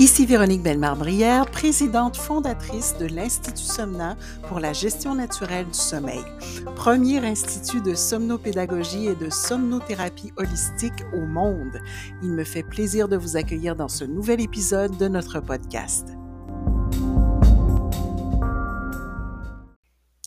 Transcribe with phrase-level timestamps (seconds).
[0.00, 4.16] Ici Véronique Bellemare-Brière, présidente fondatrice de l'Institut Somna
[4.48, 6.24] pour la gestion naturelle du sommeil,
[6.74, 11.82] premier institut de somnopédagogie et de somnothérapie holistique au monde.
[12.22, 16.08] Il me fait plaisir de vous accueillir dans ce nouvel épisode de notre podcast.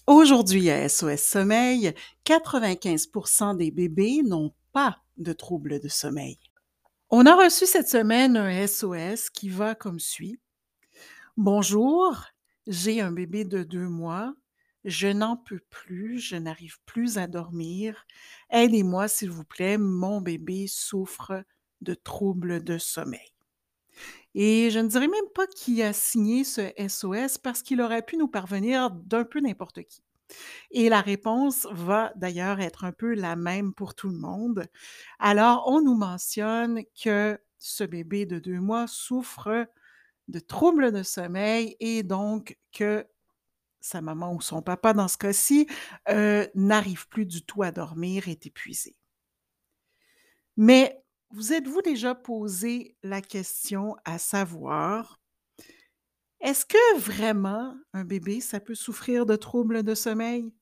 [0.05, 1.95] Aujourd'hui à SOS Sommeil,
[2.27, 6.37] 95% des bébés n'ont pas de troubles de sommeil.
[7.15, 10.39] On a reçu cette semaine un SOS qui va comme suit.
[11.37, 12.19] Bonjour,
[12.65, 14.33] j'ai un bébé de deux mois.
[14.83, 18.07] Je n'en peux plus, je n'arrive plus à dormir.
[18.49, 21.43] Aidez-moi, s'il vous plaît, mon bébé souffre
[21.81, 23.35] de troubles de sommeil.
[24.33, 28.17] Et je ne dirais même pas qui a signé ce SOS parce qu'il aurait pu
[28.17, 30.01] nous parvenir d'un peu n'importe qui.
[30.71, 34.65] Et la réponse va d'ailleurs être un peu la même pour tout le monde.
[35.19, 39.67] Alors, on nous mentionne que ce bébé de deux mois souffre
[40.27, 43.05] de troubles de sommeil et donc que
[43.81, 45.67] sa maman ou son papa, dans ce cas-ci,
[46.09, 48.95] euh, n'arrive plus du tout à dormir, est épuisé.
[50.55, 55.19] Mais vous êtes-vous déjà posé la question à savoir
[56.43, 60.53] est-ce que vraiment un bébé, ça peut souffrir de troubles de sommeil?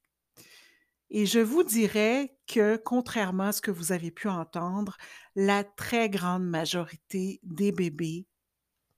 [1.10, 4.96] Et je vous dirais que, contrairement à ce que vous avez pu entendre,
[5.36, 8.28] la très grande majorité des bébés,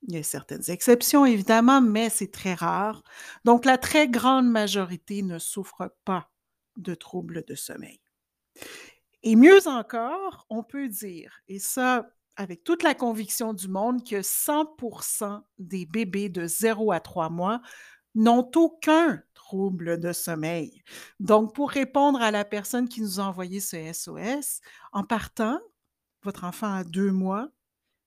[0.06, 3.02] il y a certaines exceptions évidemment, mais c'est très rare.
[3.44, 6.30] Donc, la très grande majorité ne souffre pas
[6.76, 8.00] de troubles de sommeil.
[9.22, 14.22] Et mieux encore, on peut dire, et ça, avec toute la conviction du monde que
[14.22, 17.60] 100% des bébés de 0 à 3 mois
[18.14, 20.82] n'ont aucun trouble de sommeil.
[21.20, 24.60] Donc, pour répondre à la personne qui nous a envoyé ce SOS,
[24.92, 25.60] en partant,
[26.22, 27.50] votre enfant a deux mois,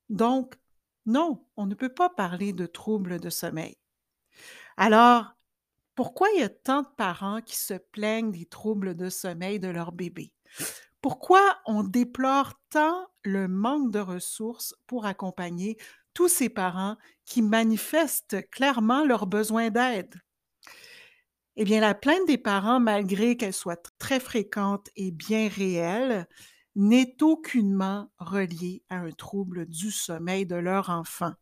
[0.09, 0.55] donc
[1.05, 3.77] non, on ne peut pas parler de trouble de sommeil.
[4.75, 5.33] Alors,
[5.95, 9.69] pourquoi il y a tant de parents qui se plaignent des troubles de sommeil de
[9.69, 10.33] leur bébé?
[11.01, 15.77] Pourquoi on déplore tant le manque de ressources pour accompagner
[16.13, 20.15] tous ces parents qui manifestent clairement leur besoin d'aide?
[21.55, 26.27] Eh bien, la plainte des parents, malgré qu'elle soit très fréquente et bien réelle,
[26.75, 31.33] n'est aucunement reliée à un trouble du sommeil de leur enfant.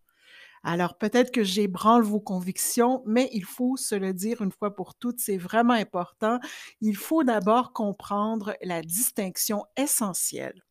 [0.63, 4.95] Alors peut-être que j'ébranle vos convictions, mais il faut se le dire une fois pour
[4.95, 6.39] toutes, c'est vraiment important.
[6.81, 10.63] Il faut d'abord comprendre la distinction essentielle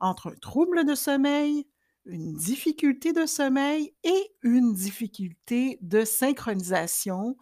[0.00, 1.66] entre un trouble de sommeil,
[2.06, 7.36] une difficulté de sommeil et une difficulté de synchronisation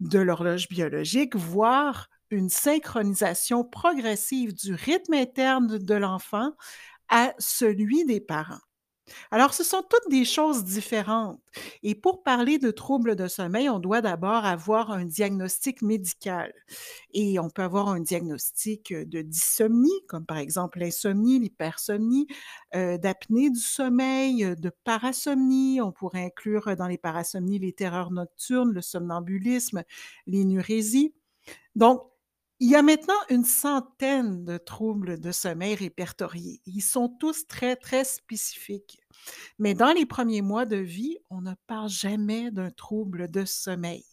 [0.00, 6.52] de l'horloge biologique, voire une synchronisation progressive du rythme interne de l'enfant
[7.08, 8.60] à celui des parents.
[9.30, 11.40] Alors, ce sont toutes des choses différentes.
[11.82, 16.52] Et pour parler de troubles de sommeil, on doit d'abord avoir un diagnostic médical.
[17.12, 22.26] Et on peut avoir un diagnostic de dysomnie, comme par exemple l'insomnie, l'hypersomnie,
[22.74, 25.80] euh, d'apnée du sommeil, de parasomnie.
[25.80, 29.82] On pourrait inclure dans les parasomnies les terreurs nocturnes, le somnambulisme,
[30.26, 31.14] l'énurésie.
[31.76, 32.02] Donc,
[32.64, 36.62] il y a maintenant une centaine de troubles de sommeil répertoriés.
[36.64, 38.98] Ils sont tous très, très spécifiques.
[39.58, 44.06] Mais dans les premiers mois de vie, on ne parle jamais d'un trouble de sommeil.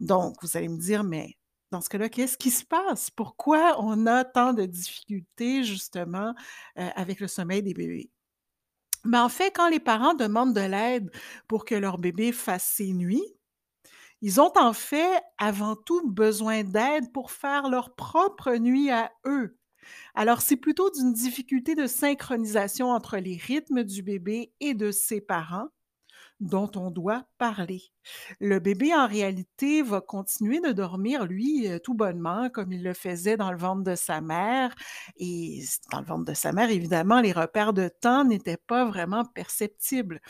[0.00, 1.38] Donc, vous allez me dire, mais
[1.70, 3.08] dans ce cas-là, qu'est-ce qui se passe?
[3.10, 6.34] Pourquoi on a tant de difficultés justement
[6.80, 8.10] euh, avec le sommeil des bébés?
[9.04, 11.08] Mais en fait, quand les parents demandent de l'aide
[11.46, 13.36] pour que leur bébé fasse ses nuits,
[14.22, 19.58] ils ont en fait avant tout besoin d'aide pour faire leur propre nuit à eux.
[20.14, 25.20] Alors, c'est plutôt d'une difficulté de synchronisation entre les rythmes du bébé et de ses
[25.20, 25.68] parents
[26.40, 27.82] dont on doit parler.
[28.40, 32.92] Le bébé, en réalité, va continuer de dormir, lui, euh, tout bonnement, comme il le
[32.92, 34.74] faisait dans le ventre de sa mère.
[35.16, 39.24] Et dans le ventre de sa mère, évidemment, les repères de temps n'étaient pas vraiment
[39.24, 40.20] perceptibles.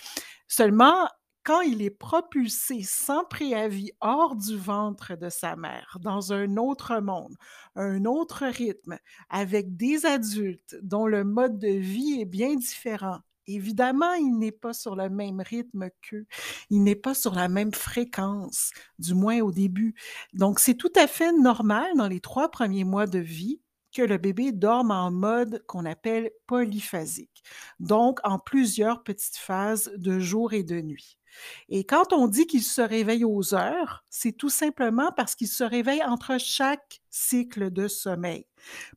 [0.48, 1.08] Seulement,
[1.46, 6.98] quand il est propulsé sans préavis hors du ventre de sa mère, dans un autre
[6.98, 7.36] monde,
[7.76, 8.98] un autre rythme,
[9.30, 14.72] avec des adultes dont le mode de vie est bien différent, évidemment, il n'est pas
[14.72, 16.26] sur le même rythme qu'eux.
[16.68, 19.94] Il n'est pas sur la même fréquence, du moins au début.
[20.32, 23.60] Donc, c'est tout à fait normal dans les trois premiers mois de vie
[23.94, 27.42] que le bébé dorme en mode qu'on appelle polyphasique,
[27.78, 31.18] donc en plusieurs petites phases de jour et de nuit.
[31.68, 35.64] Et quand on dit qu'il se réveille aux heures, c'est tout simplement parce qu'il se
[35.64, 38.46] réveille entre chaque cycle de sommeil.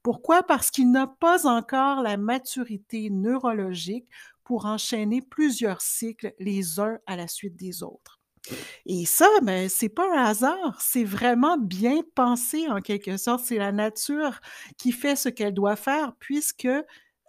[0.03, 0.43] Pourquoi?
[0.43, 4.07] Parce qu'il n'a pas encore la maturité neurologique
[4.43, 8.19] pour enchaîner plusieurs cycles les uns à la suite des autres.
[8.85, 13.45] Et ça, ben, c'est pas un hasard, c'est vraiment bien pensé en quelque sorte.
[13.45, 14.39] C'est la nature
[14.77, 16.67] qui fait ce qu'elle doit faire puisque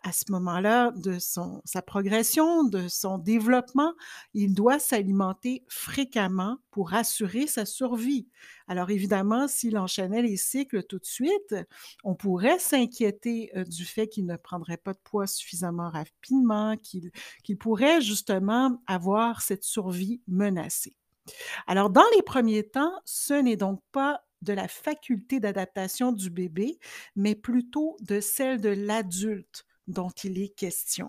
[0.02, 3.94] à ce moment-là de son, sa progression, de son développement,
[4.34, 8.28] il doit s'alimenter fréquemment pour assurer sa survie.
[8.68, 11.54] Alors évidemment, s'il enchaînait les cycles tout de suite,
[12.04, 17.58] on pourrait s'inquiéter euh, du fait qu'il ne prendrait pas de poids suffisamment rapidement, qu'il
[17.58, 20.96] pourrait justement avoir cette survie menacée.
[21.66, 26.78] Alors dans les premiers temps, ce n'est donc pas de la faculté d'adaptation du bébé,
[27.14, 31.08] mais plutôt de celle de l'adulte dont il est question.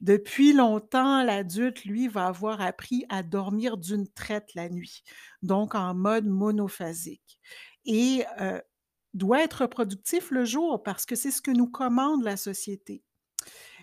[0.00, 5.02] Depuis longtemps, l'adulte, lui, va avoir appris à dormir d'une traite la nuit,
[5.42, 7.40] donc en mode monophasique,
[7.84, 8.60] et euh,
[9.14, 13.02] doit être productif le jour parce que c'est ce que nous commande la société.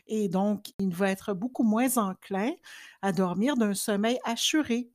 [0.07, 2.51] Et donc, il va être beaucoup moins enclin
[3.01, 4.89] à dormir d'un sommeil assuré,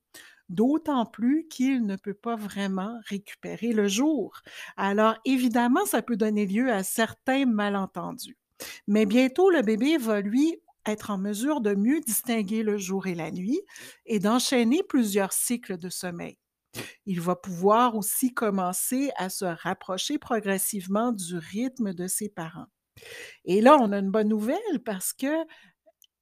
[0.49, 4.41] d'autant plus qu'il ne peut pas vraiment récupérer le jour.
[4.77, 8.37] Alors, évidemment, ça peut donner lieu à certains malentendus.
[8.87, 13.15] Mais bientôt, le bébé va, lui, être en mesure de mieux distinguer le jour et
[13.15, 13.61] la nuit
[14.07, 16.39] et d'enchaîner plusieurs cycles de sommeil.
[17.07, 22.67] Il va pouvoir aussi commencer à se rapprocher progressivement du rythme de ses parents.
[23.45, 25.45] Et là, on a une bonne nouvelle parce que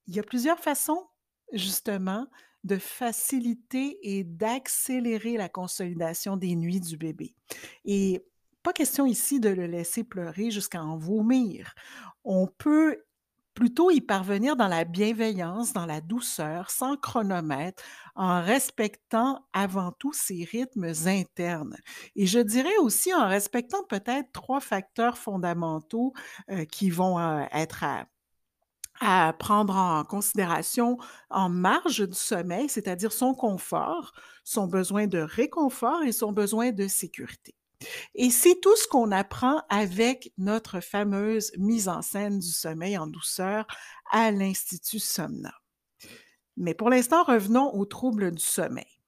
[0.07, 1.07] il y a plusieurs façons,
[1.53, 2.27] justement,
[2.65, 7.35] de faciliter et d'accélérer la consolidation des nuits du bébé.
[7.85, 8.25] Et
[8.63, 11.75] pas question ici de le laisser pleurer jusqu'à en vomir.
[12.25, 12.99] On peut
[13.55, 17.83] plutôt y parvenir dans la bienveillance, dans la douceur, sans chronomètre,
[18.15, 21.77] en respectant avant tout ses rythmes internes.
[22.17, 26.13] Et je dirais aussi en respectant peut-être trois facteurs fondamentaux
[26.51, 28.07] euh, qui vont euh, être à,
[29.01, 30.97] à prendre en considération
[31.31, 34.13] en marge du sommeil, c'est-à-dire son confort,
[34.45, 37.55] son besoin de réconfort et son besoin de sécurité.
[38.15, 43.07] Et c'est tout ce qu'on apprend avec notre fameuse mise en scène du sommeil en
[43.07, 43.67] douceur
[44.11, 45.53] à l'Institut Somna.
[46.57, 49.01] Mais pour l'instant, revenons aux troubles du sommeil.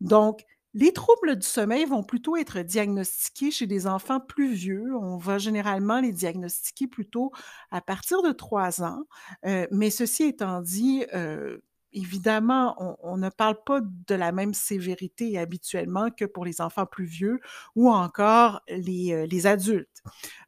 [0.00, 0.44] Donc,
[0.74, 4.94] les troubles du sommeil vont plutôt être diagnostiqués chez des enfants plus vieux.
[4.96, 7.30] On va généralement les diagnostiquer plutôt
[7.70, 9.04] à partir de trois ans.
[9.46, 11.58] Euh, mais ceci étant dit, euh,
[11.94, 17.04] évidemment, on, ne parle pas de la même sévérité habituellement que pour les enfants plus
[17.04, 17.40] vieux
[17.76, 20.02] ou encore les, euh, adultes.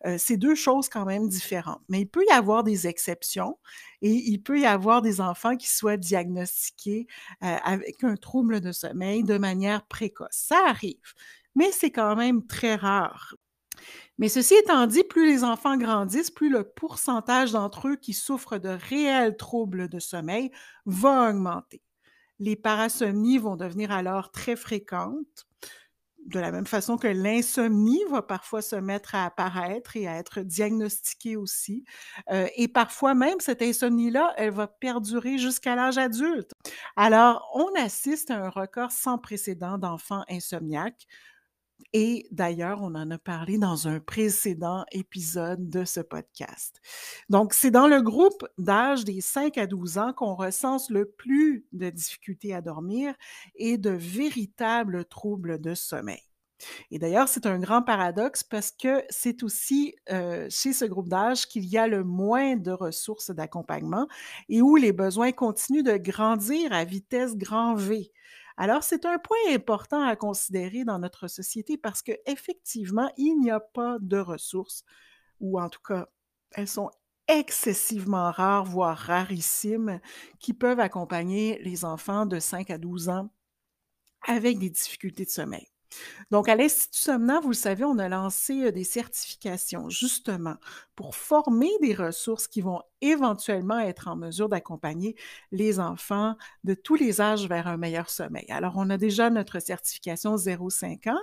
[0.06, 1.80] Euh, c'est deux choses quand même différentes.
[1.88, 3.58] Mais il peut y avoir des exceptions
[4.02, 7.06] et il peut y avoir des enfants qui soient diagnostiqués
[7.42, 10.28] euh, avec un trouble de sommeil de manière précoce.
[10.32, 11.14] Ça arrive,
[11.54, 13.34] mais c'est quand même très rare.
[14.18, 18.58] Mais ceci étant dit, plus les enfants grandissent, plus le pourcentage d'entre eux qui souffrent
[18.58, 20.50] de réels troubles de sommeil
[20.86, 21.82] va augmenter.
[22.38, 25.46] Les parasomnies vont devenir alors très fréquentes,
[26.26, 30.40] de la même façon que l'insomnie va parfois se mettre à apparaître et à être
[30.40, 31.84] diagnostiquée aussi.
[32.30, 36.50] Euh, et parfois même, cette insomnie-là, elle va perdurer jusqu'à l'âge adulte.
[36.96, 41.06] Alors, on assiste à un record sans précédent d'enfants insomniaques
[41.92, 46.80] et d'ailleurs, on en a parlé dans un précédent épisode de ce podcast.
[47.28, 51.64] Donc, c'est dans le groupe d'âge des 5 à 12 ans qu'on recense le plus
[51.72, 53.14] de difficultés à dormir
[53.54, 56.22] et de véritables troubles de sommeil.
[56.90, 61.46] Et d'ailleurs, c'est un grand paradoxe parce que c'est aussi euh, chez ce groupe d'âge
[61.46, 64.06] qu'il y a le moins de ressources d'accompagnement
[64.48, 68.10] et où les besoins continuent de grandir à vitesse grand V.
[68.56, 73.60] Alors, c'est un point important à considérer dans notre société parce qu'effectivement, il n'y a
[73.60, 74.84] pas de ressources,
[75.40, 76.08] ou en tout cas,
[76.52, 76.90] elles sont
[77.28, 80.00] excessivement rares, voire rarissimes,
[80.38, 83.30] qui peuvent accompagner les enfants de 5 à 12 ans
[84.26, 85.66] avec des difficultés de sommeil.
[86.30, 90.56] Donc, à l'Institut Somnant, vous le savez, on a lancé euh, des certifications justement
[90.94, 95.14] pour former des ressources qui vont éventuellement être en mesure d'accompagner
[95.52, 98.46] les enfants de tous les âges vers un meilleur sommeil.
[98.48, 101.20] Alors, on a déjà notre certification 0-5 ans,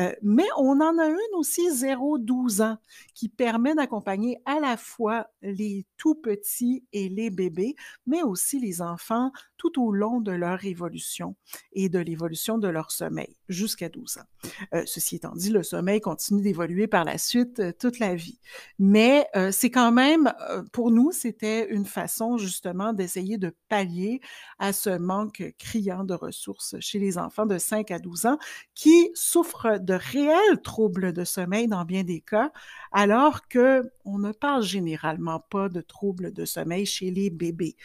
[0.00, 2.78] euh, mais on en a une aussi 0-12 ans
[3.14, 7.76] qui permet d'accompagner à la fois les tout petits et les bébés,
[8.06, 11.36] mais aussi les enfants tout au long de leur évolution
[11.72, 13.36] et de l'évolution de leur sommeil.
[13.52, 14.48] Jusqu'à 12 ans.
[14.74, 18.38] Euh, ceci étant dit, le sommeil continue d'évoluer par la suite euh, toute la vie.
[18.78, 20.32] Mais euh, c'est quand même,
[20.72, 24.20] pour nous, c'était une façon justement d'essayer de pallier
[24.58, 28.38] à ce manque criant de ressources chez les enfants de 5 à 12 ans
[28.74, 32.52] qui souffrent de réels troubles de sommeil dans bien des cas,
[32.92, 37.76] alors que on ne parle généralement pas de troubles de sommeil chez les bébés.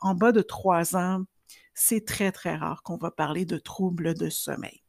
[0.00, 1.24] en bas de 3 ans,
[1.74, 4.82] c'est très, très rare qu'on va parler de troubles de sommeil.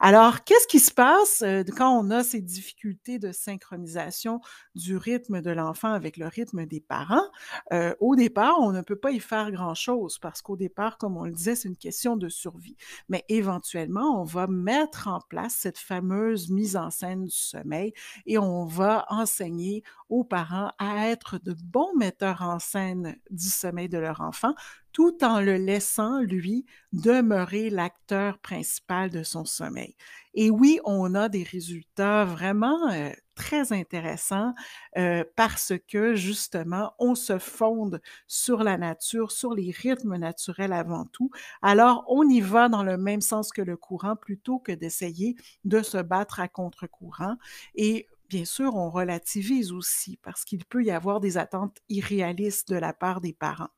[0.00, 4.40] Alors, qu'est-ce qui se passe euh, quand on a ces difficultés de synchronisation
[4.74, 7.24] du rythme de l'enfant avec le rythme des parents?
[7.72, 11.24] Euh, au départ, on ne peut pas y faire grand-chose parce qu'au départ, comme on
[11.24, 12.76] le disait, c'est une question de survie.
[13.08, 17.92] Mais éventuellement, on va mettre en place cette fameuse mise en scène du sommeil
[18.26, 23.88] et on va enseigner aux parents à être de bons metteurs en scène du sommeil
[23.88, 24.54] de leur enfant
[24.94, 29.96] tout en le laissant, lui, demeurer l'acteur principal de son sommeil.
[30.34, 34.54] Et oui, on a des résultats vraiment euh, très intéressants
[34.96, 41.06] euh, parce que justement, on se fonde sur la nature, sur les rythmes naturels avant
[41.06, 41.30] tout.
[41.60, 45.34] Alors, on y va dans le même sens que le courant plutôt que d'essayer
[45.64, 47.34] de se battre à contre-courant.
[47.74, 52.76] Et bien sûr, on relativise aussi parce qu'il peut y avoir des attentes irréalistes de
[52.76, 53.70] la part des parents.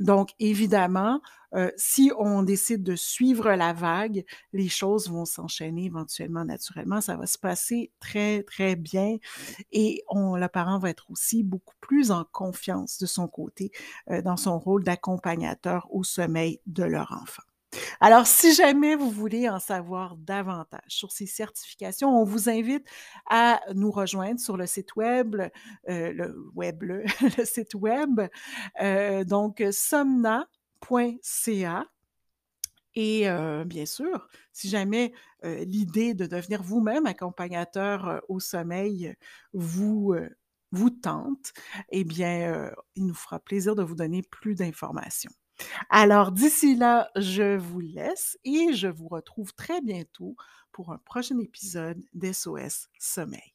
[0.00, 1.20] Donc, évidemment,
[1.54, 7.00] euh, si on décide de suivre la vague, les choses vont s'enchaîner éventuellement naturellement.
[7.00, 9.16] Ça va se passer très, très bien
[9.72, 13.72] et on, le parent va être aussi beaucoup plus en confiance de son côté
[14.10, 17.42] euh, dans son rôle d'accompagnateur au sommeil de leur enfant.
[18.00, 22.86] Alors, si jamais vous voulez en savoir davantage sur ces certifications, on vous invite
[23.28, 25.36] à nous rejoindre sur le site web,
[25.88, 27.04] euh, le web, le,
[27.44, 28.20] site web,
[28.80, 30.46] euh, donc somna.ca.
[32.98, 39.14] Et euh, bien sûr, si jamais l'idée de devenir vous-même accompagnateur au sommeil
[39.52, 40.16] vous
[41.02, 41.52] tente,
[41.90, 45.30] eh bien, il nous fera plaisir de vous donner plus d'informations.
[45.90, 50.36] Alors d'ici là, je vous laisse et je vous retrouve très bientôt
[50.72, 53.54] pour un prochain épisode d'SOS Sommeil.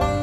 [0.00, 0.21] thank you